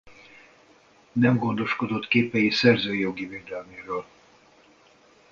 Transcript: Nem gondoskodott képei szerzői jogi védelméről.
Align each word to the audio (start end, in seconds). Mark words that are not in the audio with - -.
Nem 1.11 1.37
gondoskodott 1.37 2.07
képei 2.07 2.49
szerzői 2.49 2.99
jogi 2.99 3.25
védelméről. 3.25 4.05